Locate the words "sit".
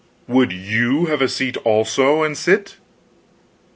2.35-2.77